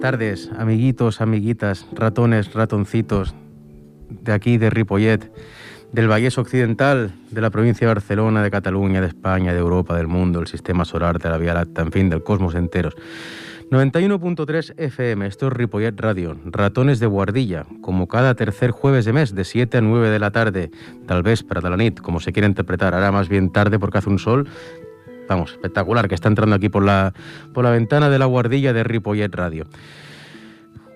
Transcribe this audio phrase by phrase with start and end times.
[0.00, 3.34] tardes, amiguitos, amiguitas, ratones, ratoncitos
[4.08, 5.30] de aquí, de Ripollet,
[5.92, 10.06] del Vallés Occidental, de la provincia de Barcelona, de Cataluña, de España, de Europa, del
[10.06, 12.94] mundo, el sistema solar, de la Vía Láctea, en fin, del cosmos enteros.
[13.70, 19.34] 91.3 FM, esto es Ripollet Radio, ratones de guardilla, como cada tercer jueves de mes,
[19.34, 20.70] de 7 a 9 de la tarde,
[21.06, 24.08] tal vez para la nit, como se quiera interpretar, ahora más bien tarde porque hace
[24.08, 24.48] un sol
[25.28, 27.12] vamos, espectacular, que está entrando aquí por la,
[27.52, 29.66] por la ventana de la guardilla de Ripollet Radio.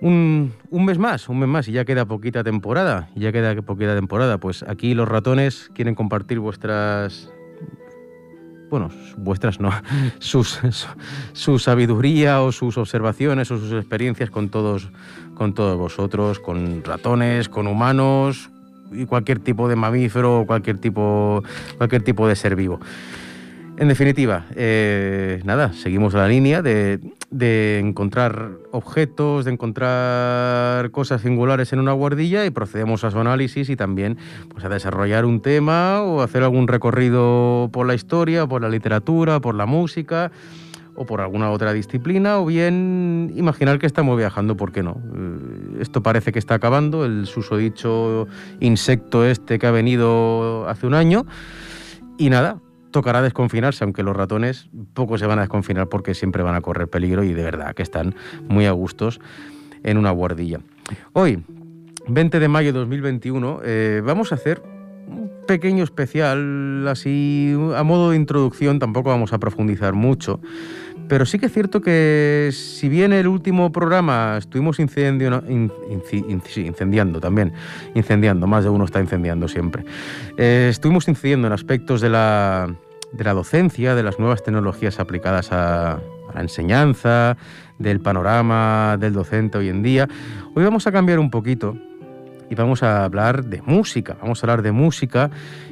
[0.00, 4.38] Un, mes más, un mes más y ya queda poquita temporada, ya queda poquita temporada.
[4.38, 7.30] Pues aquí los ratones quieren compartir vuestras,
[8.68, 9.70] bueno, vuestras no,
[10.18, 10.58] sus,
[11.32, 14.90] su, sabiduría o sus observaciones o sus experiencias con todos,
[15.36, 18.50] con todos vosotros, con ratones, con humanos
[18.90, 21.44] y cualquier tipo de mamífero o cualquier tipo,
[21.78, 22.80] cualquier tipo de ser vivo.
[23.78, 27.00] En definitiva, eh, nada, seguimos la línea de,
[27.78, 33.76] encontrar objetos, de encontrar cosas singulares en una guardilla y procedemos a su análisis y
[33.76, 34.18] también
[34.50, 39.40] pues, a desarrollar un tema o hacer algún recorrido por la historia, por la literatura,
[39.40, 40.30] por la música
[40.94, 45.00] o por alguna otra disciplina, o bien imaginar que estamos viajando, ¿por qué no?
[45.14, 48.28] Eh, esto parece que está acabando, el susodicho
[48.60, 51.24] insecto este que ha venido hace un año,
[52.18, 52.60] y nada,
[52.92, 56.88] tocará desconfinarse, aunque los ratones poco se van a desconfinar porque siempre van a correr
[56.88, 58.14] peligro y de verdad que están
[58.48, 59.20] muy a gustos
[59.82, 60.60] en una guardilla.
[61.12, 61.42] Hoy,
[62.06, 64.62] 20 de mayo de 2021, eh, vamos a hacer
[65.08, 70.40] un pequeño especial, así a modo de introducción, tampoco vamos a profundizar mucho,
[71.12, 77.52] pero sí que es cierto que si bien el último programa estuvimos incendiando, incendiando también,
[77.94, 79.84] incendiando, más de uno está incendiando siempre,
[80.38, 82.74] eh, estuvimos incidiendo en aspectos de la,
[83.12, 86.00] de la docencia, de las nuevas tecnologías aplicadas a,
[86.34, 87.36] la enseñanza,
[87.78, 90.08] del panorama del docente hoy en día.
[90.54, 91.76] Hoy vamos a cambiar un poquito
[92.52, 95.30] y vamos a hablar de música, vamos a hablar de música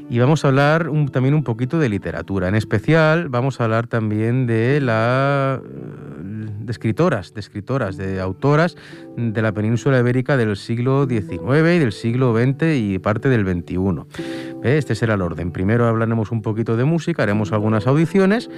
[0.08, 2.48] y vamos a hablar también un poquito de literatura.
[2.48, 8.78] En especial vamos a hablar también de la de escritoras, de escritoras, de autoras
[9.14, 14.56] de la península ibérica del siglo XIX y del siglo XX y parte del XXI.
[14.62, 15.52] Este será el orden.
[15.52, 18.48] Primero hablaremos un poquito de música, haremos algunas audiciones,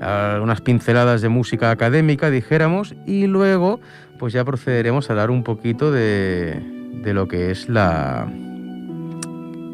[0.00, 3.80] algunas pinceladas de música académica, dijéramos, y luego
[4.20, 8.30] pues ya procederemos a hablar un poquito de de lo que es la,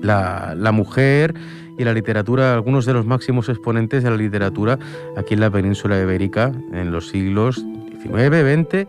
[0.03, 1.34] la, mujer
[1.79, 4.79] y la literatura, algunos de los máximos exponentes de la literatura
[5.17, 7.65] aquí en la península ibérica en los siglos
[8.03, 8.87] XIX, XX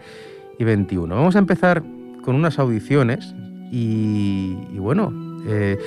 [0.58, 0.98] y XXI.
[0.98, 1.84] Vamos a empezar
[2.24, 3.34] con unas audiciones
[3.72, 5.12] y, bueno,
[5.48, 5.78] eh,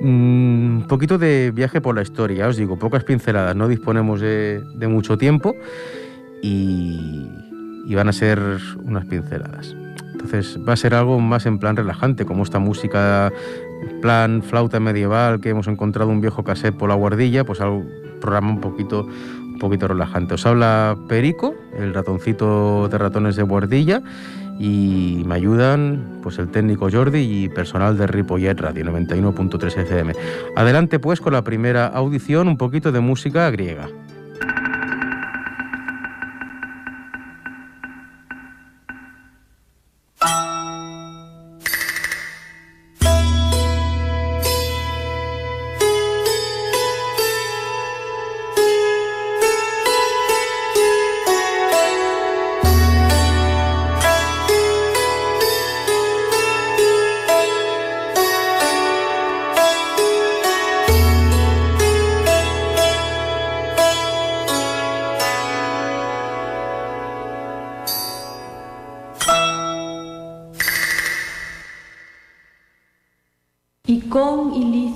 [0.00, 4.62] mm, un poquito de viaje por la historia, os digo, pocas pinceladas, no disponemos de,
[4.88, 5.54] mucho tiempo
[6.42, 7.28] y
[7.94, 8.40] van a ser
[8.82, 9.76] unas pinceladas.
[10.12, 13.32] Entonces va a ser algo más en plan relajante, como esta música
[14.00, 17.84] plan flauta medieval que hemos encontrado un viejo cassette por la guardilla, pues algo
[18.20, 19.06] programa un poquito
[19.56, 20.34] un poquito relajante.
[20.34, 24.02] Os habla Perico, el ratoncito de ratones de guardilla
[24.58, 30.12] y me ayudan pues el técnico Jordi y personal de Ripollet Radio 91.3 FM.
[30.56, 33.88] Adelante pues con la primera audición, un poquito de música griega.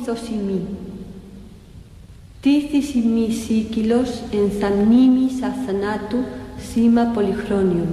[0.00, 0.60] ήθος ημί.
[2.40, 6.18] Τήθης ημί σύκυλος εν θαμνήμης αθανάτου
[6.72, 7.88] σήμα πολυχρόνιον.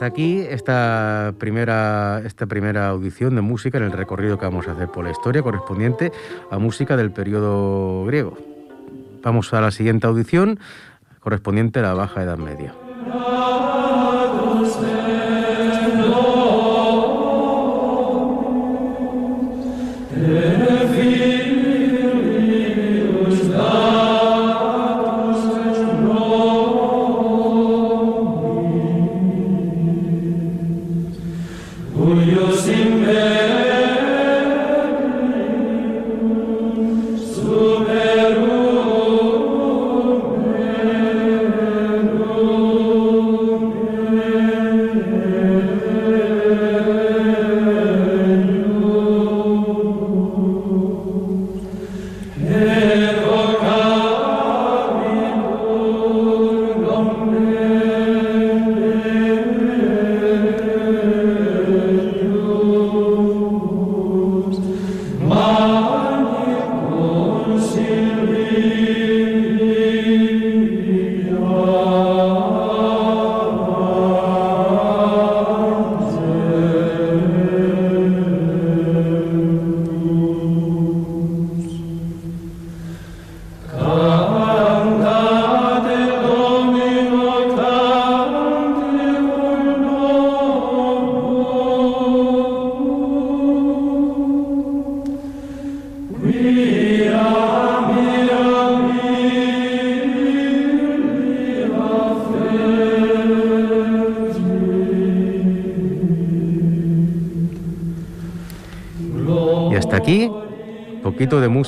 [0.00, 4.72] Hasta aquí esta primera, esta primera audición de música en el recorrido que vamos a
[4.72, 6.10] hacer por la historia correspondiente
[6.50, 8.38] a música del periodo griego.
[9.22, 10.58] Vamos a la siguiente audición
[11.18, 12.72] correspondiente a la Baja Edad Media.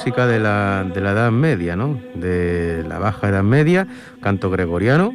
[0.02, 1.96] Música de la, de la Edad Media, ¿no?
[2.16, 3.86] de la Baja Edad Media,
[4.20, 5.14] canto gregoriano,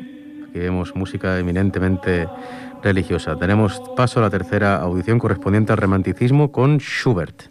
[0.50, 2.30] aquí vemos música eminentemente
[2.82, 3.36] religiosa.
[3.36, 7.50] Tenemos paso a la tercera audición correspondiente al romanticismo con Schubert.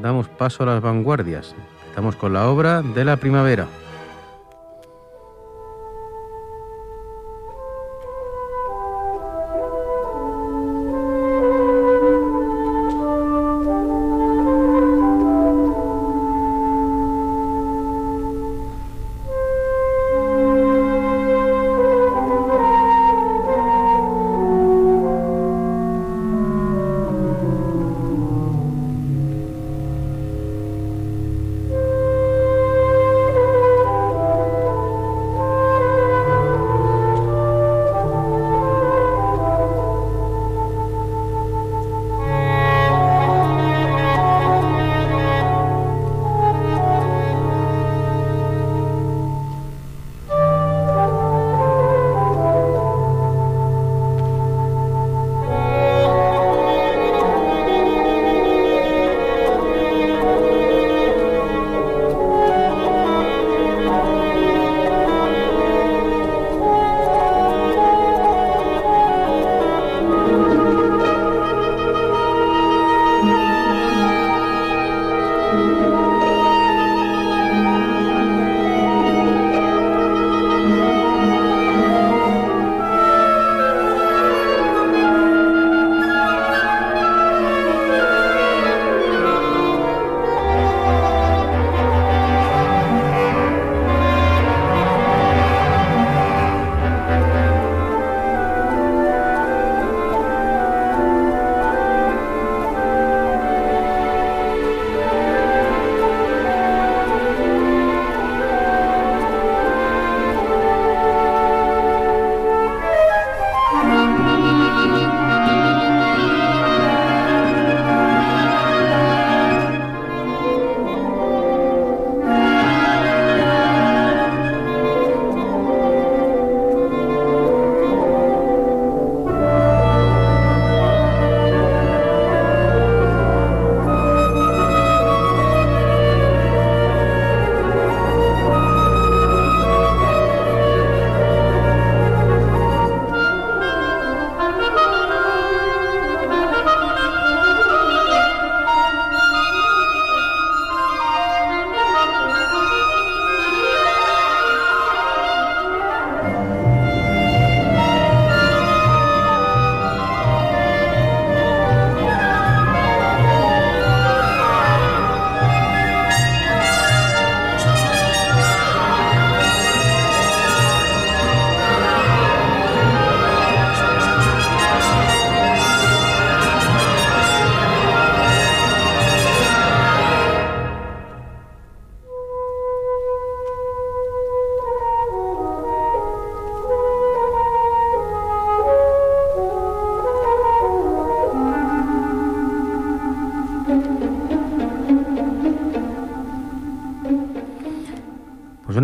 [0.00, 1.54] Damos paso a las vanguardias.
[1.88, 3.66] Estamos con la obra de la primavera.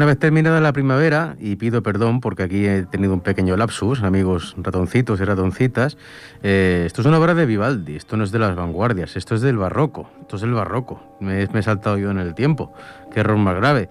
[0.09, 4.55] Vez terminada la primavera, y pido perdón porque aquí he tenido un pequeño lapsus, amigos
[4.59, 5.97] ratoncitos y ratoncitas,
[6.43, 9.41] eh, esto es una obra de Vivaldi, esto no es de las vanguardias, esto es
[9.41, 12.73] del barroco, esto es del barroco, me, he saltado yo en el tiempo,
[13.13, 13.89] qué error más grave.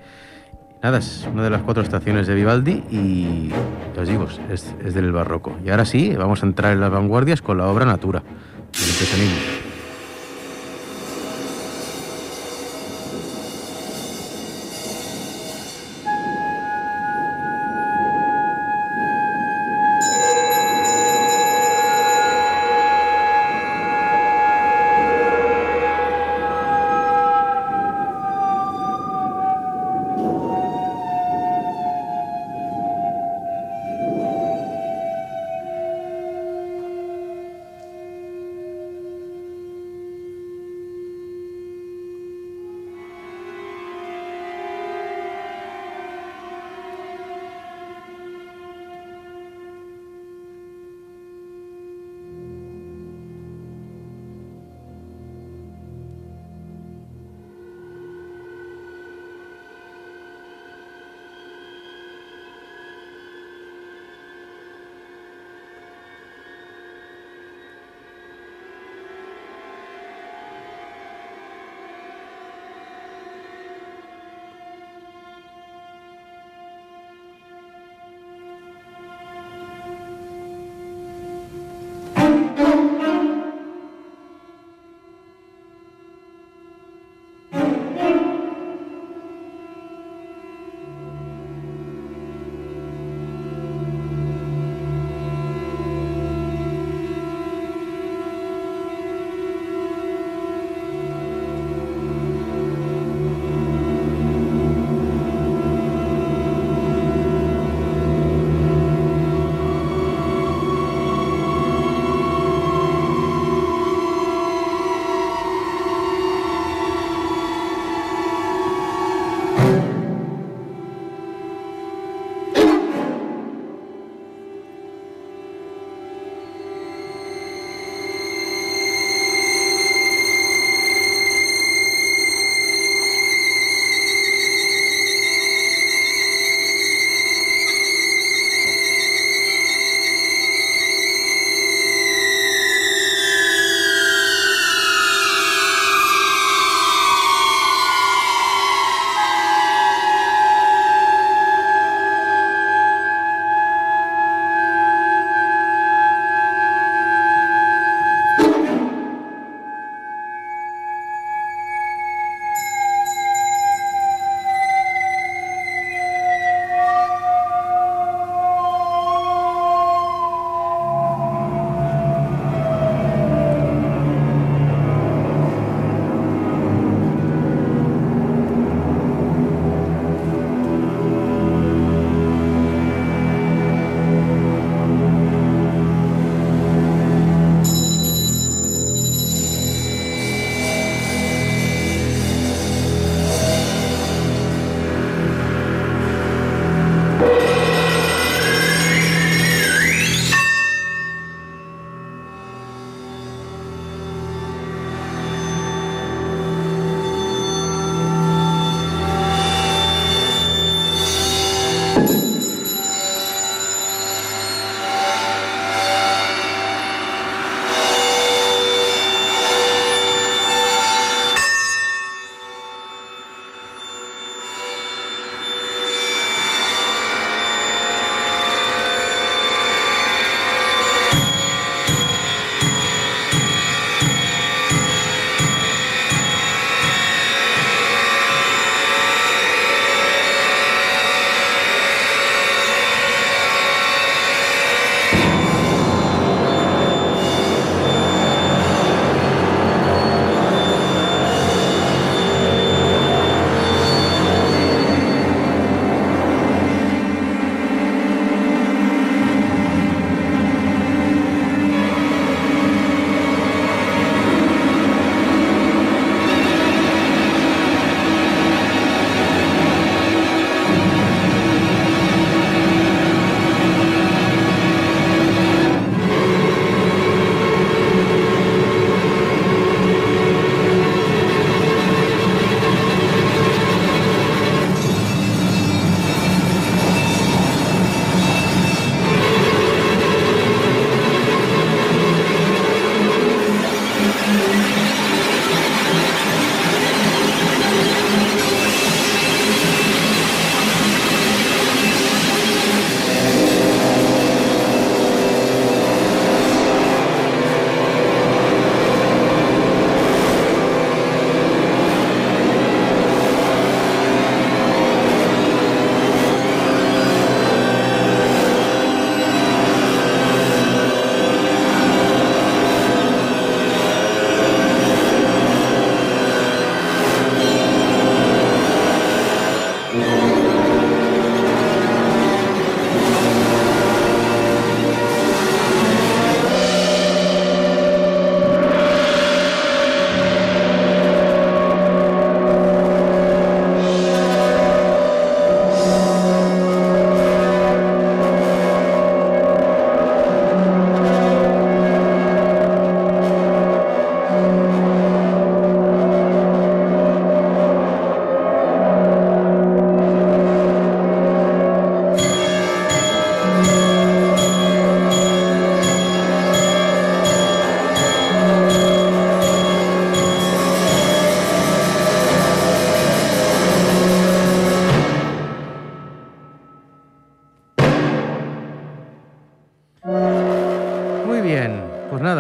[0.84, 3.52] Nada, es una de las cuatro estaciones de Vivaldi y,
[4.00, 5.58] os digo, es, es del barroco.
[5.66, 9.57] Y ahora sí, vamos a entrar en las vanguardias con la obra Natura, del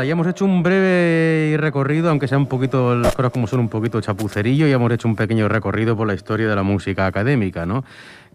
[0.09, 0.29] impresionismo.
[0.29, 4.67] hecho un breve recorrido, aunque sea un poquito, las cosas como son un poquito chapucerillo,
[4.67, 7.83] y hemos hecho un pequeño recorrido por la historia de la música académica, ¿no?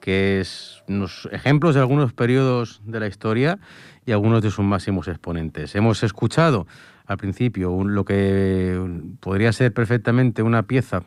[0.03, 3.59] que es unos ejemplos de algunos periodos de la historia
[4.05, 5.75] y algunos de sus máximos exponentes.
[5.77, 6.67] Hemos escuchado
[7.07, 8.79] al principio lo que
[9.21, 11.05] podría ser perfectamente una pieza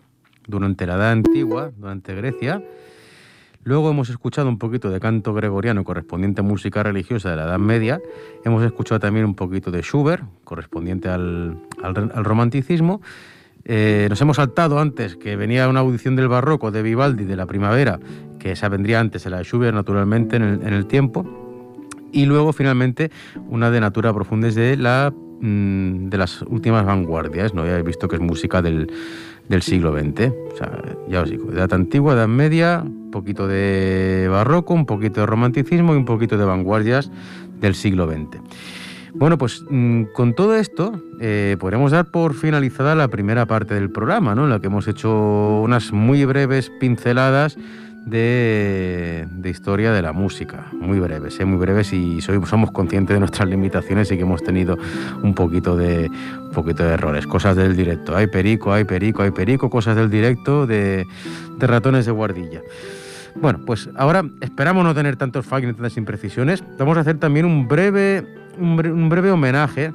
[0.48, 2.64] durante la Edad Antigua, durante Grecia,
[3.66, 7.58] Luego hemos escuchado un poquito de canto gregoriano correspondiente a música religiosa de la Edad
[7.58, 8.00] Media.
[8.44, 11.58] Hemos escuchado también un poquito de Schubert, correspondiente al,
[12.14, 13.02] romanticismo.
[13.64, 17.48] Eh, nos hemos saltado antes que venía una audición del barroco de Vivaldi de la
[17.48, 18.00] primavera,
[18.38, 21.26] que esa vendría antes de la de Schubert naturalmente en el, tiempo.
[22.12, 23.10] Y luego finalmente
[23.50, 27.56] una de Natura Profundes de, la, mm, de las últimas vanguardias.
[27.56, 27.64] ¿no?
[27.64, 28.92] habéis visto que es música del,
[29.50, 30.32] del siglo XX.
[30.54, 30.72] O sea,
[31.08, 35.94] ya os digo, edad antigua, edad media, un poquito de barroco, un poquito de romanticismo
[35.94, 37.12] y un poquito de vanguardias
[37.60, 38.42] del siglo XX.
[39.14, 43.90] Bueno, pues mm, con todo esto eh, podremos dar por finalizada la primera parte del
[43.90, 44.44] programa, ¿no?
[44.44, 47.58] en la que hemos hecho unas muy breves pinceladas
[48.06, 51.46] de, historia de la música, muy breves, ¿eh?
[51.46, 54.78] muy breves y somos conscientes de nuestras limitaciones y que hemos tenido
[55.22, 59.32] un poquito de, un poquito de errores, cosas del directo, hay perico, hay perico, hay
[59.32, 61.06] perico, cosas del directo de,
[61.60, 62.62] ratones de guardilla.
[63.36, 66.64] Bueno, pues ahora esperamos no tener tantos fallos ni tantas imprecisiones.
[66.78, 68.26] Vamos a hacer también un breve,
[68.58, 69.92] un breve homenaje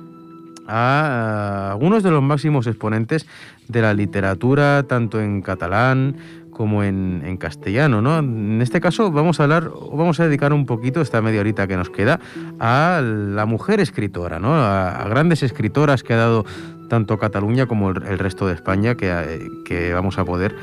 [0.71, 3.27] a algunos de los máximos exponentes
[3.69, 6.17] de la literatura, tanto en catalán
[6.61, 8.19] como en, castellano, ¿no?
[8.19, 11.75] En este caso vamos a hablar, vamos a dedicar un poquito, esta media horita que
[11.75, 12.21] nos queda,
[12.59, 14.53] a la mujer escritora, ¿no?
[14.55, 16.45] A, grandes escritoras que ha dado
[16.91, 20.55] tanto Cataluña como el, resto de España, que, que vamos a poder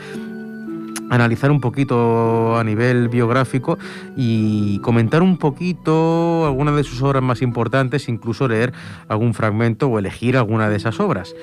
[1.09, 3.79] analizar un poquito a nivel biográfico
[4.15, 8.71] y comentar un poquito algunas de sus obras más importantes, incluso leer
[9.07, 11.33] algún fragmento o elegir alguna de esas obras.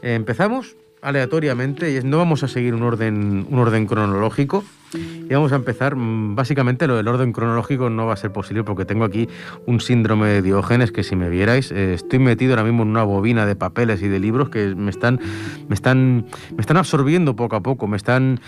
[0.00, 4.64] Empezamos aleatoriamente y no vamos a seguir un orden, un orden cronológico.
[4.94, 8.62] Y vamos a empezar mm, básicamente lo del orden cronológico no va a ser posible
[8.62, 9.26] porque tengo aquí
[9.66, 13.02] un síndrome de Diógenes que si me vierais eh, estoy metido ahora mismo en una
[13.02, 15.18] bobina de papeles y de libros que me están
[15.66, 18.38] me están me están absorbiendo poco a poco me están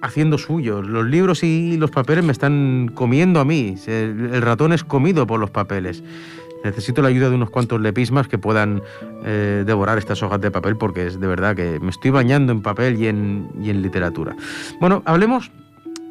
[0.00, 0.80] haciendo suyo.
[0.80, 3.76] Los libros y los papeles me están comiendo a mí.
[3.86, 6.02] El ratón es comido por los papeles
[6.64, 8.82] Necesito la ayuda de unos cuantos lepismas que puedan
[9.24, 12.62] eh, devorar estas hojas de papel porque es de verdad que me estoy bañando en
[12.62, 14.34] papel y en, en literatura.
[14.80, 15.52] Bueno, hablemos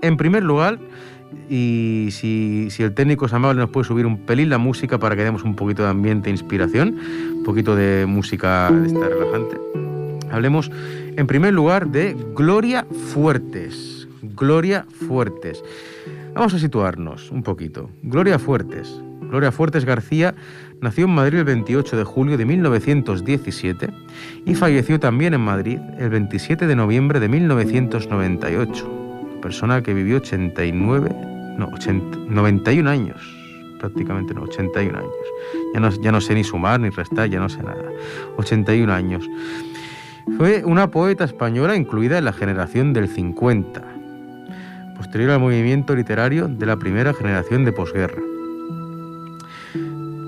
[0.04, 0.78] en primer lugar
[1.50, 5.24] y si, el técnico es amable nos puede subir un pelín la música para que
[5.24, 7.00] demos un poquito de ambiente e inspiración,
[7.38, 9.58] un poquito de música esta relajante.
[10.32, 10.72] Hablemos
[11.16, 14.08] en primer lugar de Gloria Fuertes.
[14.22, 15.64] Gloria Fuertes.
[16.34, 17.90] Vamos a situarnos un poquito.
[18.02, 19.02] Gloria Fuertes
[19.34, 20.36] Gloria Fuertes García
[20.80, 23.90] nació en Madrid el 28 de julio de 1917
[24.46, 29.40] y falleció también en Madrid el 27 de noviembre de 1998.
[29.42, 31.10] Persona que vivió 89,
[31.58, 31.72] no,
[32.30, 33.18] 91 años,
[33.80, 35.12] prácticamente no, 81 años.
[35.74, 37.90] Ya no, ya no sé ni sumar ni restar, ya no sé nada.
[38.38, 39.28] 81 años.
[40.38, 43.82] Fue una poeta española incluida en la generación del 50,
[44.96, 48.22] posterior al movimiento literario de la primera generación de posguerra.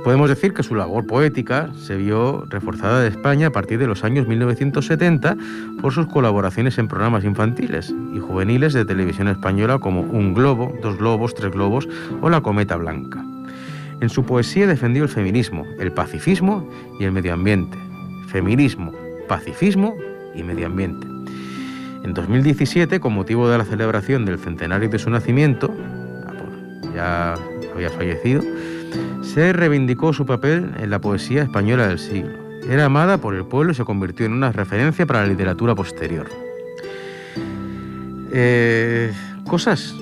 [0.05, 4.03] Podemos decir que su labor poética se vio reforzada de España a partir de los
[4.03, 5.35] años 1970
[5.81, 10.99] por sus colaboraciones en programas infantiles y juveniles de televisión española como Un Globo, Dos
[10.99, 11.89] Globos, Tres Globos
[12.21, 13.25] o La Cometa Blanca.
[13.99, 17.75] En su poesía defendió el feminismo, el pacifismo y el medio ambiente.
[18.27, 18.91] Feminismo,
[19.27, 19.95] pacifismo
[20.35, 21.07] y medio ambiente.
[22.03, 25.73] En 2017, con motivo de la celebración del centenario de su nacimiento,
[26.93, 27.33] ya
[27.73, 28.43] había fallecido,
[29.25, 32.33] se reivindicó su papel en la poesía española del siglo.
[32.69, 36.29] Era amada por el pueblo y se convirtió en una referencia para la literatura posterior.
[38.31, 39.11] Eh,
[39.47, 39.93] Cosas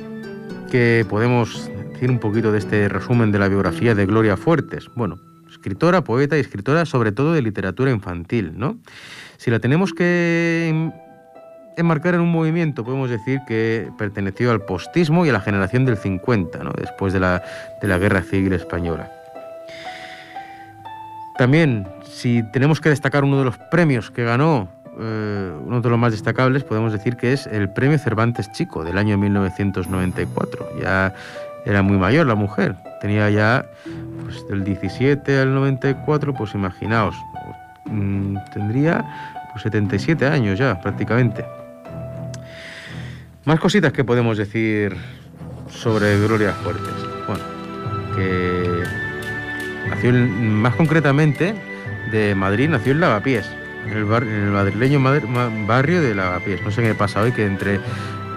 [0.71, 4.89] que podemos decir un poquito de este resumen de la biografía de Gloria Fuertes.
[4.95, 5.19] Bueno,
[5.51, 8.77] escritora, poeta y escritora sobre todo de literatura infantil, ¿no?
[9.37, 10.91] Si la tenemos que
[11.77, 15.97] enmarcar en un movimiento, podemos decir que perteneció al postismo y a la generación del
[15.97, 16.71] 50, ¿no?
[16.77, 17.43] después de la,
[17.81, 19.11] de la Guerra Civil Española.
[21.37, 24.67] También, si tenemos que destacar uno de los premios que ganó,
[24.99, 28.97] eh, uno de los más destacables, podemos decir que es el Premio Cervantes Chico del
[28.99, 30.79] año 1994.
[30.79, 31.13] Ya
[31.65, 33.65] era muy mayor la mujer, tenía ya
[34.23, 37.15] pues, del 17 al 94, pues imaginaos,
[37.85, 39.03] mm, tendría
[39.51, 41.43] pues, 77 años ya prácticamente.
[43.45, 44.95] Más cositas que podemos decir
[45.69, 46.93] sobre Gloria Fuertes.
[47.27, 47.43] Bueno,
[48.15, 48.83] que
[49.89, 51.53] nació más concretamente
[52.09, 53.45] de Madrid, nació en Lavapiés,
[53.85, 55.01] en el, madrileño
[55.67, 56.61] barrio de Lavapiés.
[56.61, 57.81] No sé qué pasa hoy, que entre,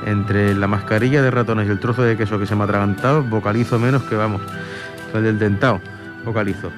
[0.06, 3.22] entre la mascarilla de ratones y el trozo de queso que se me ha atragantado,
[3.22, 4.42] vocalizo menos que vamos,
[5.14, 5.80] el del dentado,
[6.24, 6.72] vocalizo.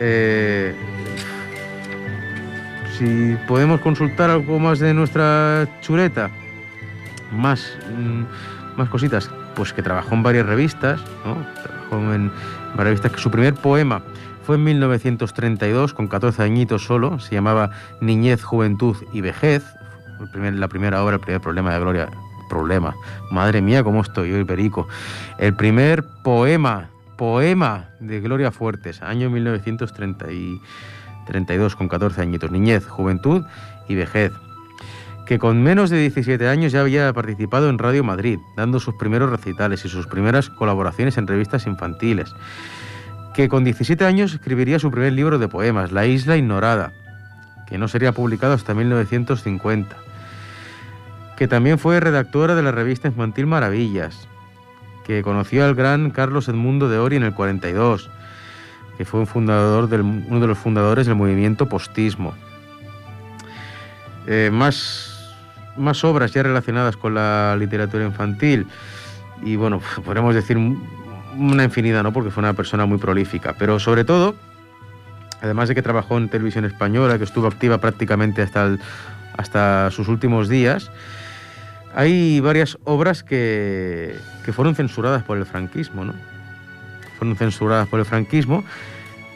[0.00, 0.74] Eh,
[2.98, 6.30] si podemos consultar algo más de nuestra chuleta,
[7.32, 11.36] más, mm, más cositas, pues que trabajó en varias revistas, ¿no?
[11.62, 12.30] trabajó en
[12.76, 14.02] varias revistas, que su primer poema
[14.44, 19.64] fue en 1932, con 14 añitos solo, se llamaba Niñez, Juventud y Vejez,
[20.34, 22.10] la primera obra, el primer problema de Gloria,
[22.48, 22.94] problema,
[23.30, 24.86] madre mía, cómo estoy hoy, Perico,
[25.38, 33.44] el primer poema, poema de Gloria Fuertes, año 1932, con 14 añitos, Niñez, Juventud
[33.88, 34.30] y Vejez
[35.26, 39.30] que con menos de 17 años ya había participado en Radio Madrid, dando sus primeros
[39.30, 42.34] recitales y sus primeras colaboraciones en revistas infantiles,
[43.32, 46.92] que con 17 años escribiría su primer libro de poemas, La Isla Ignorada,
[47.66, 49.96] que no sería publicado hasta 1950,
[51.36, 54.28] que también fue redactora de la revista infantil Maravillas,
[55.04, 58.10] que conoció al gran Carlos Edmundo de Ori en el 42,
[58.98, 62.34] que fue un fundador uno de los fundadores del movimiento postismo.
[64.26, 65.13] Eh, más
[65.76, 68.66] más obras ya relacionadas con la literatura infantil
[69.42, 72.12] y bueno, podemos decir una infinidad, ¿no?
[72.12, 74.34] Porque fue una persona muy prolífica, pero sobre todo,
[75.42, 78.76] además de que trabajó en televisión española, que estuvo activa prácticamente hasta,
[79.36, 80.90] hasta sus últimos días,
[81.94, 86.14] hay varias obras que, que fueron censuradas por el franquismo, ¿no?
[87.18, 88.64] Fueron censuradas por el franquismo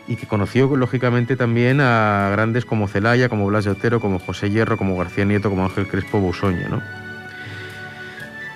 [0.08, 4.50] y que conoció lógicamente también a grandes como Celaya, como Blas de Otero, como José
[4.50, 6.68] Hierro, como García Nieto, como Ángel Crespo Busoño.
[6.70, 6.82] ¿no?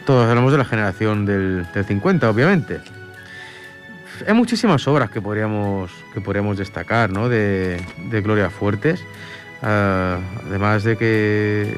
[0.07, 2.81] Todos hablamos de la generación del, 50, obviamente.
[4.27, 7.29] Hay muchísimas obras que podríamos, que podríamos destacar ¿no?
[7.29, 7.85] de,
[8.23, 9.05] Gloria Fuertes,
[9.63, 11.75] ah, además de que,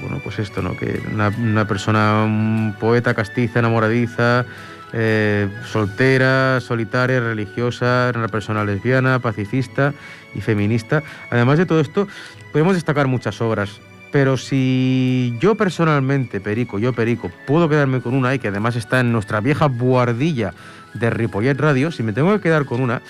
[0.00, 0.74] bueno, pues esto, ¿no?
[0.74, 4.46] que una, una persona, un poeta castiza, enamoradiza,
[4.92, 9.94] eh, soltera, solitaria, religiosa, una persona lesbiana, pacifista
[10.34, 11.02] y feminista.
[11.30, 12.06] Además de todo esto,
[12.52, 13.80] podemos destacar muchas obras.
[14.12, 19.00] Pero si yo personalmente, Perico, yo Perico, puedo quedarme con una y que además está
[19.00, 20.54] en nuestra vieja buhardilla
[20.94, 23.02] de Ripollet Radio, si me tengo que quedar con una,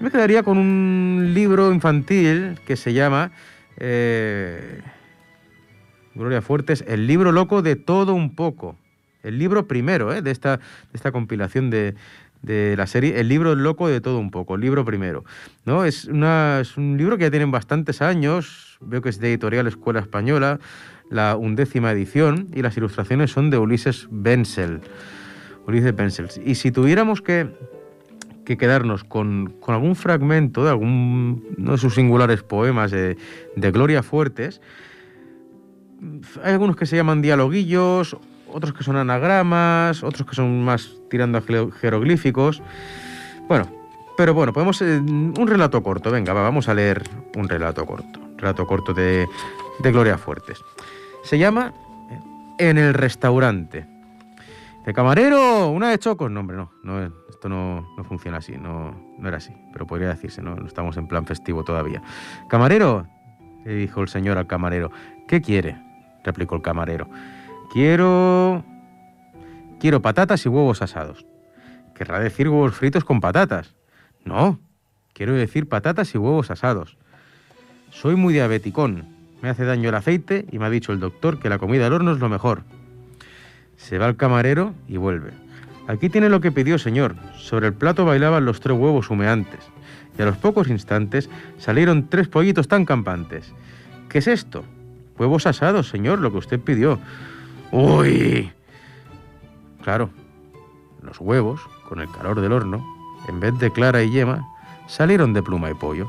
[0.00, 3.30] me quedaría con un libro infantil que se llama
[3.78, 4.82] eh,
[6.14, 8.76] Gloria Fuertes, El libro loco de todo un poco
[9.22, 10.22] el libro primero ¿eh?
[10.22, 11.94] de, esta, de esta compilación de,
[12.42, 15.24] la serie, el libro loco de todo un poco, el libro primero.
[15.64, 15.84] ¿no?
[15.84, 19.66] Es, una, es un libro que ya tienen bastantes años, veo que es de editorial
[19.66, 20.60] Escuela Española,
[21.10, 24.80] la undécima edición, y las ilustraciones son de Ulises Bensel.
[25.66, 26.28] Ulises Bensel.
[26.44, 27.48] Y si tuviéramos que,
[28.44, 33.16] que quedarnos con, con, algún fragmento de algún de sus singulares poemas de,
[33.56, 34.60] de Gloria Fuertes,
[36.42, 38.16] hay algunos que se llaman dialoguillos,
[38.52, 41.42] otros que son anagramas, otros que son más tirando a
[41.80, 42.62] jeroglíficos.
[43.48, 43.68] Bueno,
[44.16, 44.80] pero bueno, podemos...
[44.82, 47.02] Eh, un relato corto, venga, vamos a leer
[47.36, 48.20] un relato corto.
[48.36, 49.26] relato corto de,
[49.82, 50.62] Gloria Fuertes.
[51.22, 51.72] Se llama
[52.10, 52.20] eh,
[52.58, 53.86] En el restaurante.
[54.94, 56.30] Camarero, una de chocos.
[56.30, 60.08] No, hombre, no, no esto no, no, funciona así, no, no era así, pero podría
[60.08, 62.02] decirse, no, no estamos en plan festivo todavía.
[62.48, 63.06] Camarero,
[63.66, 64.90] le dijo el señor al camarero,
[65.28, 65.76] ¿qué quiere?
[66.24, 67.08] replicó el camarero.
[67.72, 68.64] Quiero...
[69.80, 71.26] Quiero patatas y huevos asados.
[71.94, 73.74] ¿Querrá decir huevos fritos con patatas?
[74.24, 74.58] No,
[75.12, 76.96] quiero decir patatas y huevos asados.
[77.90, 79.06] Soy muy diabeticón.
[79.42, 81.92] Me hace daño el aceite y me ha dicho el doctor que la comida al
[81.92, 82.64] horno es lo mejor.
[83.76, 85.32] Se va al camarero y vuelve.
[85.86, 87.16] Aquí tiene lo que pidió, señor.
[87.36, 89.60] Sobre el plato bailaban los tres huevos humeantes.
[90.18, 93.52] Y a los pocos instantes salieron tres pollitos tan campantes.
[94.08, 94.64] ¿Qué es esto?
[95.18, 96.98] Huevos asados, señor, lo que usted pidió.
[97.70, 98.50] Uy,
[99.82, 100.10] claro,
[101.02, 102.84] los huevos, con el calor del horno,
[103.28, 104.48] en vez de clara y yema,
[104.86, 106.08] salieron de pluma y pollo.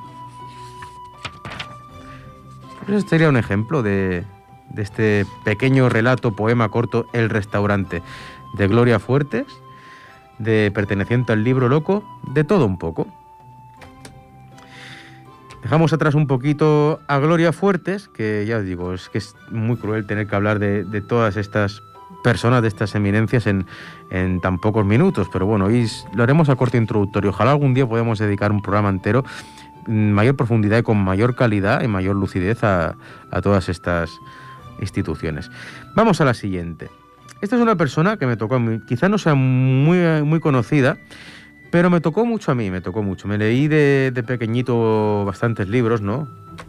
[2.86, 4.24] Pues este sería un ejemplo de,
[4.70, 8.02] de este pequeño relato, poema corto, El restaurante,
[8.54, 9.46] de Gloria Fuertes,
[10.38, 13.08] de perteneciente al libro loco, de todo un poco.
[15.62, 19.76] Dejamos atrás un poquito a Gloria Fuertes, que ya os digo, es que es muy
[19.76, 21.84] cruel tener que hablar de, todas estas
[22.24, 23.66] personas, de estas eminencias en,
[24.42, 27.32] tan pocos minutos, pero bueno, hoy lo haremos a corte introductorio.
[27.32, 29.26] Ojalá algún día podamos dedicar un programa entero
[29.86, 32.96] en mayor profundidad y con mayor calidad y mayor lucidez a,
[33.30, 34.12] a todas estas
[34.80, 35.52] instituciones.
[35.94, 36.90] Vamos a la siguiente.
[37.42, 40.98] Esta es una persona que me tocó quizá no sea muy, muy conocida,
[41.72, 43.28] pero me tocó mucho a mí, me tocó mucho.
[43.28, 46.28] Me leí de, pequeñito bastantes libros, ¿no?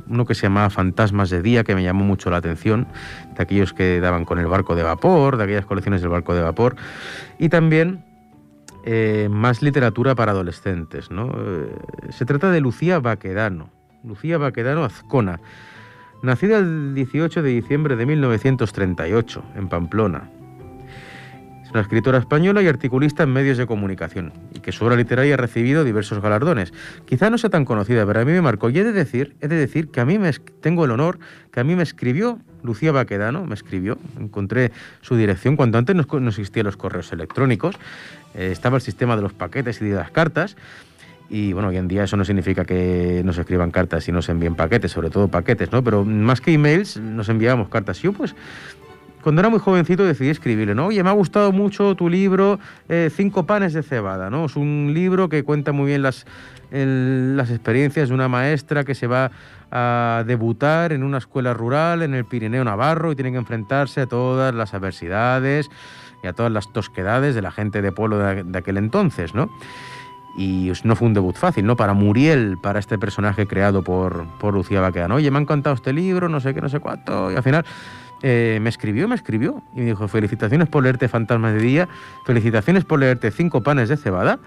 [0.08, 2.86] Uno que se llamaba Fantasmas de Día, que me llamó mucho la atención,
[3.36, 6.42] de aquellos que daban con el barco de vapor, de aquellas colecciones del barco de
[6.42, 6.76] vapor,
[7.38, 8.04] y también
[8.84, 11.32] eh, más literatura para adolescentes, ¿no?
[11.36, 11.74] Eh,
[12.10, 13.70] se trata de Lucía Baquedano,
[14.04, 15.40] Lucía Baquedano Azcona,
[16.22, 20.30] nacida el 18 de diciembre de 1938 en Pamplona.
[21.70, 25.35] Es una escritora española y articulista en medios de comunicación, y que su obra literaria
[25.35, 26.72] ha recibido diversos galardones.
[27.04, 28.70] Quizá no sea tan conocida, pero a mí me marcó.
[28.70, 31.20] Y he de decir, he de decir que a mí me tengo el honor
[31.52, 36.28] que a mí me escribió Lucía Baquedano, me escribió, encontré su dirección cuando antes no,
[36.28, 37.76] existían los correos electrónicos,
[38.35, 40.56] eh, estaba el sistema de los paquetes y de las cartas.
[41.28, 44.56] Y bueno, hoy en día eso no significa que nos escriban cartas y nos envíen
[44.56, 45.85] paquetes, sobre todo paquetes, ¿no?
[45.85, 48.02] Pero más que emails, nos enviábamos cartas.
[48.02, 48.35] Yo, pues,
[49.22, 50.87] cuando era muy jovencito decidí escribirle, ¿no?
[50.87, 54.46] Oye, me ha gustado mucho tu libro eh, Cinco panes de cebada, ¿no?
[54.46, 56.26] Es un libro que cuenta muy bien las,
[56.70, 59.30] las experiencias de una maestra que se va
[59.70, 64.06] a debutar en una escuela rural en el Pirineo Navarro y tiene que enfrentarse a
[64.06, 65.68] todas las adversidades
[66.22, 69.50] y a todas las tosquedades de la gente de pueblo de, de aquel entonces, ¿no?
[70.37, 71.76] Y no fue un debut fácil, ¿no?
[71.76, 75.16] Para Muriel, para este personaje creado por, por Lucía Baquedano.
[75.16, 77.33] Oye, me ha encantado este libro, no sé qué, no sé cuánto.
[77.33, 77.64] Y al final
[78.22, 79.62] eh, me escribió, me escribió.
[79.74, 81.88] Y me dijo, felicitaciones por leerte Fantasmas de Día,
[82.24, 84.38] felicitaciones por leerte Cinco panes de cebada.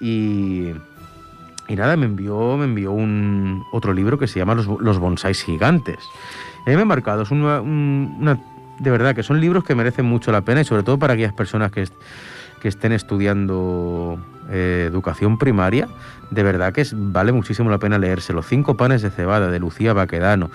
[0.00, 0.72] Y,
[1.68, 4.98] y nada, me envió, me envió un, otro libro que se llama Los, los
[5.42, 5.98] gigantes.
[6.66, 8.38] Y me ha marcado, es una, una,
[8.78, 11.32] de verdad que son libros que merecen mucho la pena y sobre todo para aquellas
[11.32, 11.88] personas que,
[12.60, 14.18] que estén estudiando
[14.50, 15.88] eh, educación primaria,
[16.30, 18.32] de verdad que vale muchísimo la pena leerse.
[18.32, 20.50] Los cinco panes de cebada de Lucía Baquedano.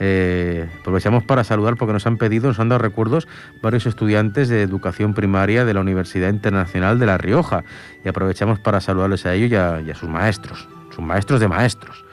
[0.00, 3.26] Eh, aprovechamos para saludar porque nos han pedido, nos han dado recuerdos
[3.62, 7.64] varios estudiantes de educación primaria de la Universidad Internacional de La Rioja
[8.04, 9.56] y aprovechamos para saludarles a ellos y
[9.90, 12.04] a, sus maestros, sus maestros de maestros.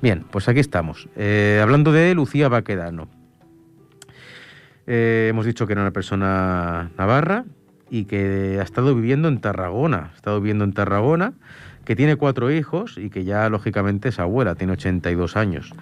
[0.00, 3.08] Bien, pues aquí estamos, eh, hablando de Lucía Baquedano.
[4.86, 7.44] Eh, hemos dicho que era una persona navarra
[7.88, 11.34] y que ha estado viviendo en Tarragona, ha estado viviendo en Tarragona,
[11.84, 15.72] que tiene cuatro hijos y que ya lógicamente es abuela, tiene 82 años.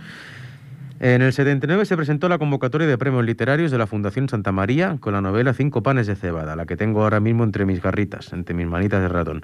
[1.00, 4.98] En el 79 se presentó la convocatoria de premios literarios de la Fundación Santa María
[5.00, 8.34] con la novela Cinco panes de cebada, la que tengo ahora mismo entre mis garritas,
[8.34, 9.42] entre mis manitas de ratón,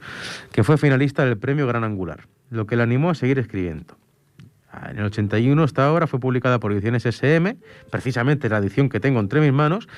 [0.52, 3.96] que fue finalista del premio Gran Angular, lo que la animó a seguir escribiendo.
[4.90, 7.56] En el 81 esta obra fue publicada por Ediciones SM,
[7.90, 9.88] precisamente la edición que tengo entre mis manos,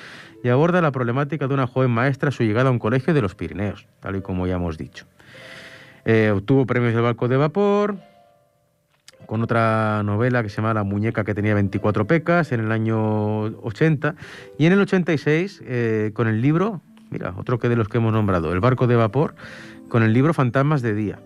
[0.41, 3.21] y aborda la problemática de una joven maestra a su llegada a un colegio de
[3.21, 5.07] los Pirineos, tal y como ya hemos dicho.
[6.05, 7.97] Eh, obtuvo premios del Barco de Vapor,
[9.29, 13.41] con otra novela que se llama La muñeca que tenía 24 pecas en el año
[13.43, 14.15] 80
[14.57, 18.11] y en el 86 eh, con el libro, mira, otro que de los que hemos
[18.11, 19.35] nombrado, El barco de vapor,
[19.87, 21.19] con el libro Fantasmas de día.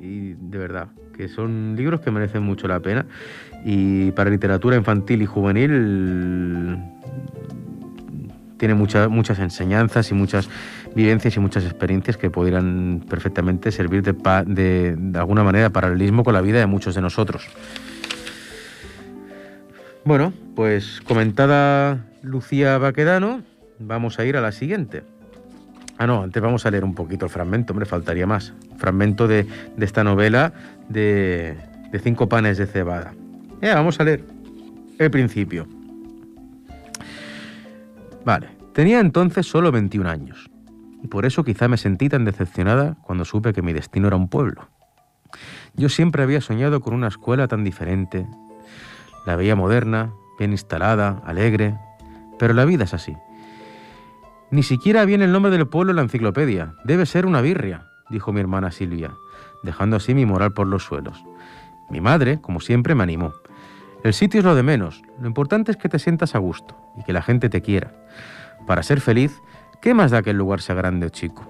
[0.00, 3.04] Y de verdad, que son libros que merecen mucho la pena
[3.64, 6.78] y para literatura infantil y juvenil
[8.62, 10.48] tiene muchas muchas enseñanzas y muchas
[10.94, 14.12] vivencias y muchas experiencias que pudieran perfectamente servir de,
[14.46, 17.48] de, de alguna manera paralelismo con la vida de muchos de nosotros.
[20.04, 23.42] Bueno, pues comentada Lucía Baquedano,
[23.80, 25.02] vamos a ir a la siguiente.
[25.98, 28.52] Ah, no, antes vamos a leer un poquito el fragmento, hombre, faltaría más.
[28.76, 29.44] Fragmento de,
[29.76, 30.52] de esta novela
[30.88, 31.56] de,
[31.90, 33.12] de, Cinco panes de cebada.
[33.60, 34.22] Ya, vamos a leer
[35.00, 35.66] el principio.
[38.24, 40.50] Vale, tenía entonces solo 21 años
[41.02, 44.28] y por eso quizá me sentí tan decepcionada cuando supe que mi destino era un
[44.28, 44.68] pueblo.
[45.74, 48.26] Yo siempre había soñado con una escuela tan diferente.
[49.26, 51.76] La veía moderna, bien instalada, alegre,
[52.38, 53.16] pero la vida es así.
[54.50, 56.74] Ni siquiera viene el nombre del pueblo en la enciclopedia.
[56.84, 59.12] Debe ser una birria, dijo mi hermana Silvia,
[59.62, 61.24] dejando así mi moral por los suelos.
[61.90, 63.32] Mi madre, como siempre, me animó.
[64.04, 65.02] El sitio es lo de menos.
[65.20, 67.92] Lo importante es que te sientas a gusto y que la gente te quiera.
[68.66, 69.40] Para ser feliz,
[69.82, 71.42] ¿Qué más da que el lugar sea grande o chico?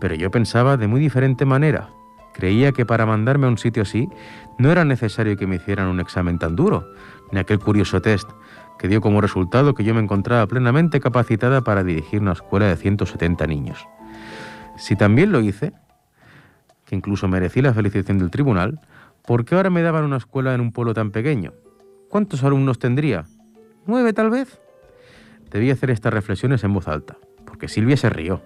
[0.00, 1.90] Pero yo pensaba de muy diferente manera.
[2.32, 4.08] Creía que para mandarme a un sitio así
[4.56, 6.88] no era necesario que me hicieran un examen tan duro,
[7.30, 8.26] ni aquel curioso test
[8.78, 12.76] que dio como resultado que yo me encontraba plenamente capacitada para dirigir una escuela de
[12.78, 13.86] 170 niños.
[14.78, 15.74] Si también lo hice,
[16.86, 18.80] que incluso merecí la felicitación del tribunal,
[19.26, 21.52] ¿por qué ahora me daban una escuela en un pueblo tan pequeño?
[22.08, 23.24] ¿Cuántos alumnos tendría?
[23.86, 24.60] ¿Nueve tal vez?
[25.50, 28.42] Debí hacer estas reflexiones en voz alta, porque Silvia se rió.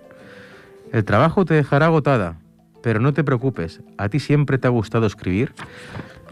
[0.93, 2.41] El trabajo te dejará agotada,
[2.83, 5.53] pero no te preocupes, a ti siempre te ha gustado escribir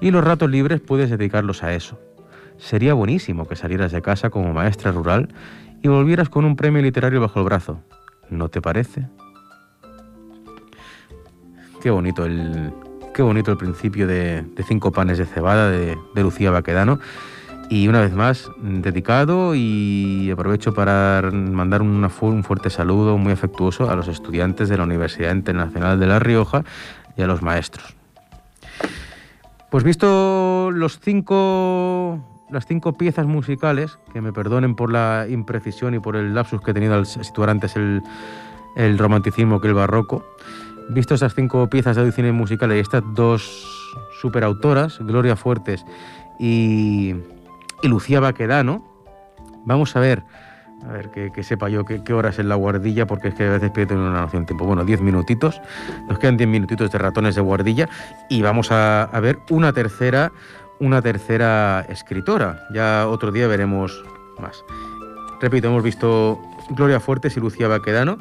[0.01, 1.99] y los ratos libres puedes dedicarlos a eso.
[2.57, 5.29] Sería buenísimo que salieras de casa como maestra rural
[5.83, 7.83] y volvieras con un premio literario bajo el brazo.
[8.31, 9.07] ¿No te parece?
[11.81, 12.73] Qué bonito el,
[13.19, 17.01] qué bonito el principio de, Cinco panes de cebada de, Lucía Baquedano.
[17.69, 22.09] Y una vez más, dedicado y aprovecho para mandar un
[22.45, 26.63] fuerte saludo muy afectuoso a los estudiantes de la Universidad Internacional de La Rioja
[27.17, 27.97] y a los maestros.
[29.69, 35.99] Pues visto los cinco las cinco piezas musicales, que me perdonen por la imprecisión y
[35.99, 38.01] por el lapsus que he tenido al situar antes el,
[38.97, 40.25] romanticismo que el barroco,
[40.89, 45.85] visto esas cinco piezas de audiciones musicales y estas dos superautoras, Gloria Fuertes
[46.39, 47.15] y,
[47.83, 48.85] Lucía Baquedano,
[49.65, 50.25] vamos a ver,
[50.89, 53.51] a ver que, sepa yo qué, hora es en la guardilla, porque es que a
[53.53, 54.65] veces pierdo una noción de tiempo.
[54.65, 55.61] Bueno, diez minutitos,
[56.09, 57.89] nos quedan diez minutitos de ratones de guardilla
[58.29, 60.33] y vamos a, a ver una tercera
[60.81, 62.67] una tercera escritora.
[62.73, 64.05] Ya otro día veremos
[64.39, 64.65] más.
[65.41, 68.19] Repito, hemos visto Gloria Fuertes y Lucía Baquedano.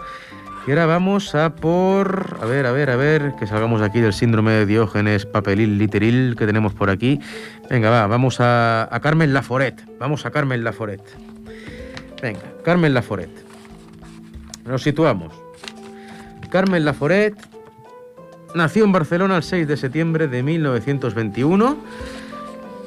[0.68, 2.40] Y ahora vamos a por.
[2.42, 6.36] A ver, a ver, a ver, que salgamos aquí del síndrome de Diógenes papelil literil
[6.38, 7.22] que tenemos por aquí.
[7.70, 9.82] Venga, va, vamos a, Carmen Laforet.
[9.98, 11.02] Vamos a Carmen Laforet.
[12.22, 13.30] Venga, Carmen Laforet.
[14.66, 15.34] Nos situamos.
[16.50, 17.36] Carmen Laforet
[18.54, 21.78] nació en Barcelona el 6 de septiembre de 1921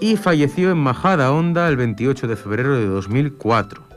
[0.01, 3.90] y falleció en Majada Honda el 28 de febrero de 2004.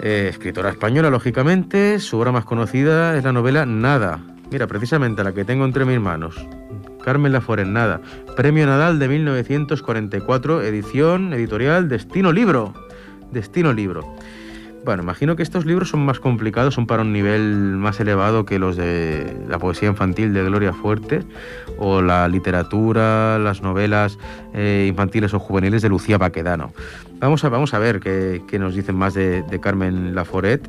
[0.00, 4.20] Eh, escritora española, lógicamente, su obra más conocida es la novela Nada.
[4.50, 6.36] Mira, precisamente la que tengo entre mis manos.
[7.04, 8.00] Carmen Laforen, Nada.
[8.36, 12.74] Premio Nadal de 1944, edición editorial Destino Libro.
[13.32, 14.14] Destino Libro.
[14.88, 18.58] Bueno, imagino que estos libros son más complicados, son para un nivel más elevado que
[18.58, 21.26] los de la poesía infantil de Gloria Fuerte
[21.76, 24.18] o la literatura, las novelas
[24.54, 26.72] eh, infantiles o juveniles de Lucía Baquedano.
[27.18, 30.66] Vamos a, vamos a ver qué, nos dicen más de, de Carmen Laforet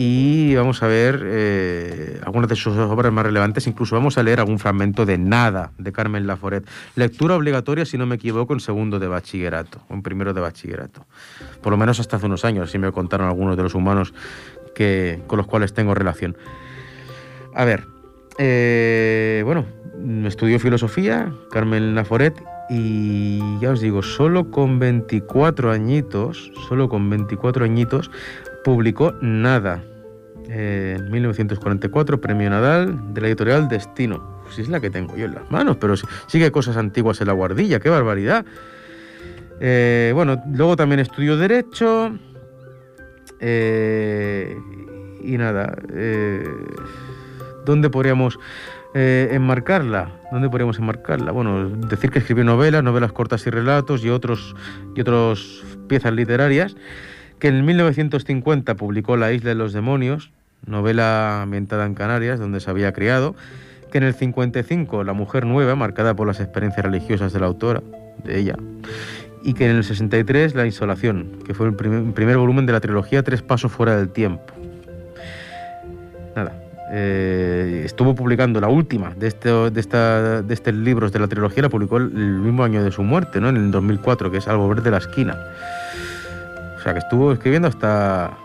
[0.00, 3.66] y vamos a ver eh, algunas de sus obras más relevantes.
[3.66, 6.64] Incluso vamos a leer algún fragmento de Nada de Carmen Laforet.
[6.94, 11.04] Lectura obligatoria, si no me equivoco, en segundo de bachillerato, en primero de bachillerato.
[11.60, 14.14] Por lo menos hasta hace unos años, si me contaron algunos de los humanos
[14.72, 16.36] que, con los cuales tengo relación.
[17.52, 17.88] A ver,
[18.38, 19.66] eh, bueno,
[20.28, 22.40] estudió filosofía, Carmen Laforet,
[22.70, 28.10] y ya os digo, solo con 24 añitos, solo con 24 añitos,
[28.64, 29.82] publicó Nada,
[30.48, 34.38] en 1944, Premio Nadal de la editorial Destino.
[34.44, 35.94] Pues es la que tengo yo en las manos, pero
[36.26, 38.46] sigue cosas antiguas en la guardilla, qué barbaridad.
[39.60, 42.16] Eh, bueno, luego también estudió Derecho.
[43.40, 44.56] Eh,
[45.22, 46.48] y nada, eh,
[47.64, 48.38] ¿dónde podríamos
[48.94, 50.10] enmarcarla?
[50.32, 51.30] ¿Dónde podríamos enmarcarla?
[51.30, 54.56] Bueno, decir que escribió novelas, novelas cortas y relatos y otros
[54.96, 56.74] y otras piezas literarias
[57.38, 60.30] que en 1950 publicó La isla de los demonios,
[60.66, 63.34] novela ambientada en Canarias, donde se había criado,
[63.90, 67.82] que en el 55 La mujer nueva, marcada por las experiencias religiosas de la autora,
[68.24, 68.56] de ella,
[69.42, 73.22] y que en el 63 La insolación, que fue el primer, volumen de la trilogía
[73.22, 74.52] Tres pasos fuera del tiempo.
[76.34, 76.52] Nada,
[76.90, 81.62] eh, estuvo publicando la última de, este, de, esta, de estos libros de la trilogía,
[81.62, 83.48] la publicó el, mismo año de su muerte, ¿no?
[83.48, 85.36] en el 2004, que es Algo verde de la esquina.
[86.78, 88.36] O sea, que estuvo escribiendo hasta,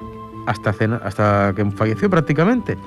[0.48, 0.70] hasta,
[1.04, 2.78] hasta que falleció prácticamente.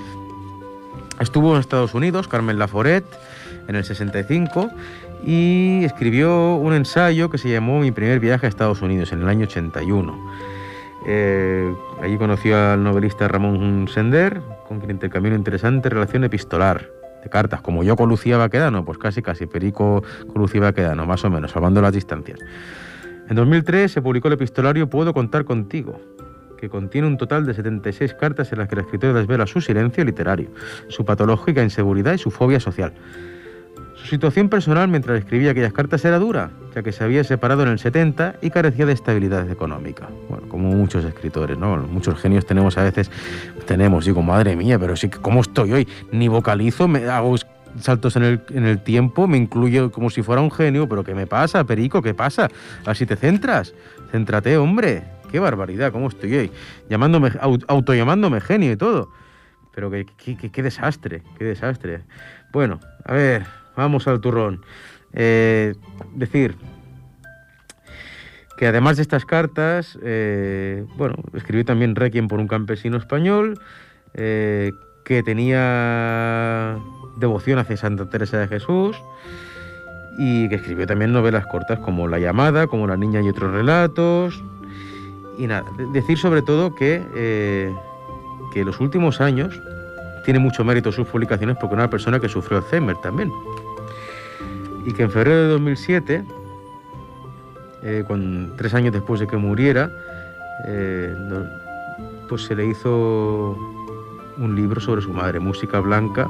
[1.20, 3.04] Estuvo en Estados Unidos, Carmen Laforet,
[3.68, 4.70] en el 65,
[5.24, 9.28] y escribió un ensayo que se llamó Mi primer viaje a Estados Unidos, en el
[9.28, 10.32] año 81.
[11.08, 16.90] Eh, allí conoció al novelista Ramón Sender, con quien intercambió una interesante relación epistolar
[17.22, 21.24] de cartas, como yo con Lucía Baquedano, pues casi casi Perico con Lucía Baquedano, más
[21.24, 22.40] o menos, salvando las distancias.
[23.28, 26.00] En 2003 se publicó el epistolario Puedo contar contigo,
[26.56, 30.04] que contiene un total de 76 cartas en las que la escritora desvela su silencio
[30.04, 30.50] literario,
[30.88, 32.92] su patológica inseguridad y su fobia social.
[33.96, 37.70] Su situación personal mientras escribía aquellas cartas era dura, ya que se había separado en
[37.70, 40.08] el 70 y carecía de estabilidad económica.
[40.28, 41.76] Bueno, como muchos escritores, ¿no?
[41.78, 43.10] Muchos genios tenemos a veces,
[43.66, 45.88] tenemos, digo, madre mía, pero sí ¿cómo estoy hoy?
[46.12, 47.30] Ni vocalizo, me hago
[47.80, 51.14] saltos en el, en el tiempo, me incluyo como si fuera un genio, pero ¿qué
[51.14, 52.02] me pasa, Perico?
[52.02, 52.48] ¿Qué pasa?
[52.84, 53.74] Así te centras,
[54.10, 55.04] céntrate, hombre.
[55.30, 56.50] Qué barbaridad, ¿cómo estoy hoy?
[56.88, 57.32] Llamándome,
[57.68, 59.10] autollamándome genio y todo.
[59.74, 60.06] Pero qué,
[60.36, 62.02] qué desastre, qué desastre.
[62.52, 63.46] Bueno, a ver,
[63.76, 64.62] vamos al turrón.
[65.12, 65.74] Eh,
[66.14, 66.56] decir
[68.56, 73.60] que además de estas cartas, eh, bueno, escribió también Requiem por un campesino español,
[74.14, 74.72] eh,
[75.06, 76.78] que tenía
[77.14, 78.96] devoción hacia Santa Teresa de Jesús
[80.18, 84.42] y que escribió también novelas cortas como La llamada, como La niña y otros relatos.
[85.38, 87.72] Y nada, decir sobre todo que,
[88.52, 89.60] que los últimos años
[90.24, 93.30] tiene mucho mérito sus publicaciones porque era una persona que sufrió Alzheimer también.
[94.84, 96.24] Y que en febrero de 2007,
[97.84, 99.88] eh, con, tres años después de que muriera,
[100.66, 101.14] eh,
[102.28, 103.75] pues se le hizo
[104.38, 106.28] un libro sobre su madre, Música Blanca,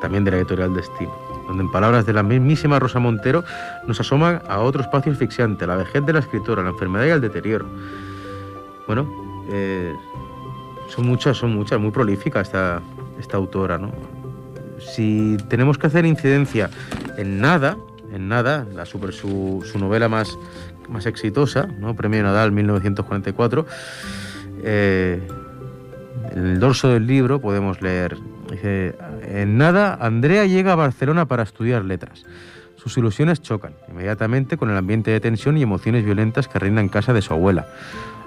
[0.00, 1.12] también de la editorial Destino,
[1.46, 3.44] donde en palabras de la mismísima Rosa Montero
[3.86, 7.20] nos asoma a otro espacio asfixiante, la vejez de la escritora, la enfermedad y el
[7.20, 7.66] deterioro.
[8.86, 9.08] Bueno,
[9.50, 9.94] eh,
[10.88, 12.80] son muchas, son muchas, muy prolífica esta,
[13.18, 13.92] esta autora, ¿no?
[14.78, 16.70] Si tenemos que hacer incidencia
[17.16, 17.76] en nada,
[18.12, 20.38] en nada, la super, su, novela más,
[20.88, 21.96] más exitosa, ¿no?
[21.96, 23.66] Premio Nadal 1944,
[24.62, 25.26] eh,
[26.32, 28.18] en el dorso del libro podemos leer,
[28.62, 32.24] en nada, Andrea llega a Barcelona para estudiar letras.
[32.76, 36.88] Sus ilusiones chocan inmediatamente con el ambiente de tensión y emociones violentas que reina en
[36.88, 37.66] casa de su abuela.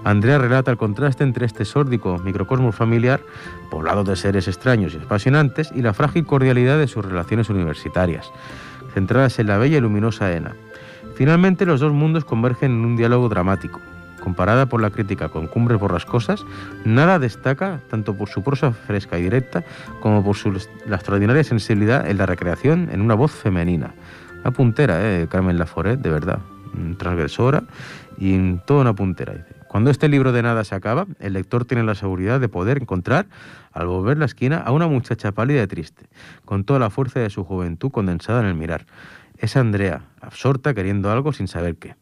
[0.03, 3.21] Andrea relata el contraste entre este sórdico microcosmos familiar,
[3.69, 8.31] poblado de seres extraños y apasionantes, y la frágil cordialidad de sus relaciones universitarias,
[8.93, 10.55] centradas en la bella y luminosa Ena.
[11.15, 13.81] Finalmente, los dos mundos convergen en un diálogo dramático.
[14.19, 16.45] Comparada por la crítica con Cumbres borrascosas,
[16.85, 19.63] nada destaca tanto por su prosa fresca y directa
[20.01, 20.51] como por su,
[20.85, 23.93] la extraordinaria sensibilidad en la recreación en una voz femenina.
[24.41, 25.27] Una puntera, ¿eh?
[25.29, 26.39] Carmen Laforet, de verdad.
[26.97, 27.63] Transgresora
[28.17, 29.45] y toda una puntera.
[29.67, 33.27] Cuando este libro de nada se acaba, el lector tiene la seguridad de poder encontrar,
[33.71, 36.07] al volver la esquina, a una muchacha pálida y triste,
[36.43, 38.87] con toda la fuerza de su juventud condensada en el mirar.
[39.37, 41.95] Es Andrea, absorta queriendo algo sin saber qué.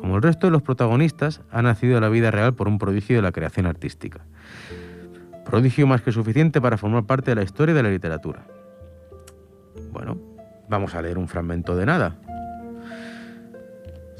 [0.00, 3.16] Como el resto de los protagonistas, ha nacido de la vida real por un prodigio
[3.16, 4.24] de la creación artística.
[5.44, 8.46] Prodigio más que suficiente para formar parte de la historia de la literatura.
[9.92, 10.18] Bueno,
[10.68, 12.16] vamos a leer un fragmento de nada,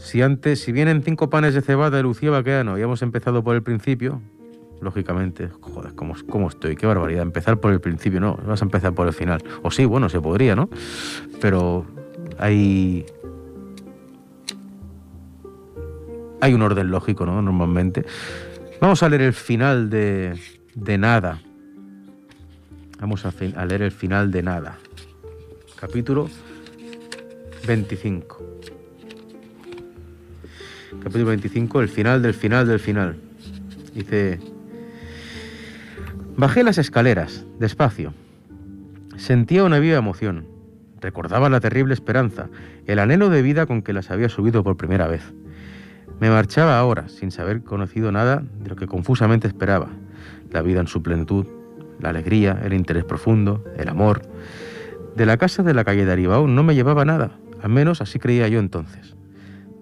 [0.01, 3.63] si antes, si vienen cinco panes de cebada de Lucía Baqueano hemos empezado por el
[3.63, 4.23] principio,
[4.81, 6.75] lógicamente, joder, ¿cómo, ¿cómo, estoy?
[6.75, 9.45] Qué barbaridad, empezar por el principio, no, vas a empezar por el final.
[9.63, 10.71] O sí, bueno, se podría, ¿no?
[11.41, 11.85] Pero
[12.39, 13.05] hay...
[16.41, 17.41] Hay un orden lógico, ¿no?
[17.43, 18.05] Normalmente.
[18.81, 20.39] Vamos a leer el final de,
[20.75, 21.41] de nada.
[22.99, 24.79] Vamos a, a leer el final de nada.
[25.77, 26.29] Capítulo
[27.67, 28.51] 25
[30.99, 33.17] capítulo 25, el final del final del final.
[33.95, 34.39] Dice,
[36.37, 38.13] bajé las escaleras, despacio.
[39.17, 40.47] Sentía una viva emoción.
[41.01, 42.49] Recordaba la terrible esperanza,
[42.87, 45.23] el anhelo de vida con que las había subido por primera vez.
[46.21, 49.89] Me marchaba ahora, sin saber conocido nada de lo que confusamente esperaba.
[50.51, 51.47] La vida en su plenitud,
[51.99, 54.21] la alegría, el interés profundo, el amor.
[55.17, 58.19] De la casa de la calle de Aribao no me llevaba nada, al menos así
[58.19, 59.17] creía yo entonces.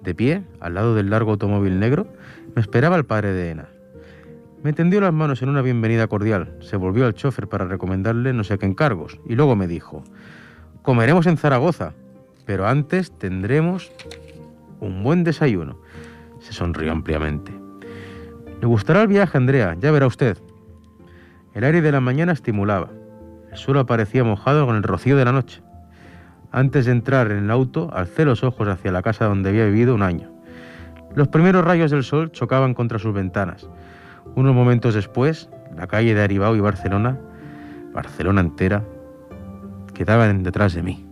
[0.04, 2.06] De pie, al lado del largo automóvil negro,
[2.54, 3.68] me esperaba el padre de Ena.
[4.62, 8.44] Me tendió las manos en una bienvenida cordial, se volvió al chofer para recomendarle no
[8.44, 10.04] sé qué encargos, y luego me dijo,
[10.82, 11.94] comeremos en Zaragoza,
[12.46, 13.90] pero antes tendremos
[14.80, 15.80] un buen desayuno.
[16.40, 17.52] Se sonrió ampliamente.
[18.60, 20.38] Le gustará el viaje, Andrea, ya verá usted.
[21.54, 22.90] El aire de la mañana estimulaba.
[23.50, 25.62] El suelo aparecía mojado con el rocío de la noche.
[26.50, 29.94] Antes de entrar en el auto, alcé los ojos hacia la casa donde había vivido
[29.94, 30.30] un año.
[31.14, 33.68] Los primeros rayos del sol chocaban contra sus ventanas.
[34.34, 37.18] Unos momentos después, la calle de Aribao y Barcelona,
[37.92, 38.84] Barcelona entera,
[39.94, 41.07] quedaban detrás de mí.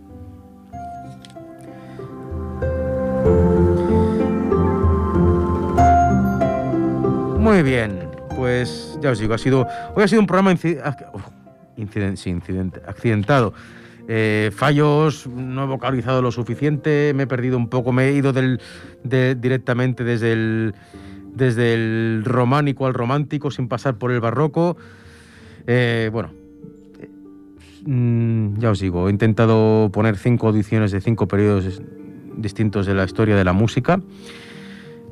[7.57, 7.97] Muy bien,
[8.35, 10.51] pues ya os digo, ha sido, hoy ha sido un programa
[11.75, 13.51] incidente, accidentado.
[14.07, 18.31] Eh, fallos, no he vocalizado lo suficiente, me he perdido un poco, me he ido
[19.01, 20.75] directamente desde el,
[21.33, 24.77] desde el románico al romántico sin pasar por el barroco.
[25.65, 26.29] Eh, bueno,
[27.87, 31.81] mm, ya os digo, he intentado poner cinco audiciones de cinco periodos
[32.35, 33.99] distintos de la historia de la música.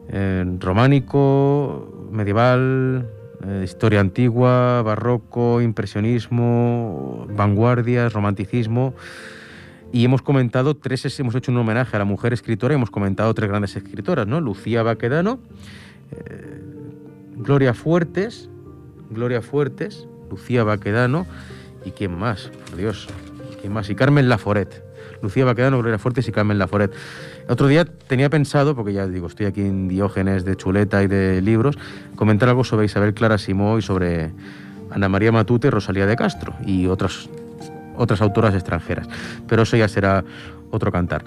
[0.10, 3.10] Eh, románico, medieval,
[3.46, 8.94] eh, historia antigua, barroco, impresionismo, vanguardias, romanticismo.
[9.92, 13.34] Y hemos comentado tres, hemos hecho un homenaje a la mujer escritora y hemos comentado
[13.34, 14.42] tres grandes escritoras, ¿no?
[14.42, 15.40] Lucía Baquedano,
[16.12, 16.62] eh,
[17.38, 18.50] Gloria Fuertes,
[19.10, 21.26] Gloria Fuertes, Lucía Baquedano
[21.86, 23.08] y quién más, por Dios,
[23.62, 24.84] quién más, y Carmen Laforet.
[25.22, 26.94] Lucía Baquedano, Gloria Fuertes y Carmen Laforet.
[27.48, 31.42] Otro día tenía pensado, porque ya digo, estoy aquí en Diógenes de Chuleta y de
[31.42, 31.78] libros,
[32.16, 34.32] comentar algo sobre Isabel Clara Simó y sobre
[34.90, 37.30] Ana María Matute Rosalía de Castro y otras,
[37.98, 39.08] otras autoras extranjeras.
[39.48, 40.24] Pero eso ya será
[40.72, 41.24] otro cantar.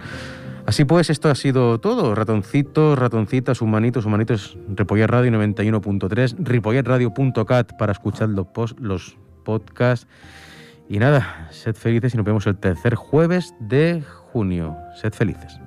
[0.66, 2.14] Así pues, esto ha sido todo.
[2.14, 10.08] Ratoncitos, ratoncitas, humanitos, humanitos, Ripollet Radio 91.3, ripolletradio.cat para escuchar los, post, los podcasts.
[10.88, 14.02] Y nada, sed felices y nos vemos el tercer jueves de
[14.32, 14.76] junio.
[15.00, 15.58] Sed felices.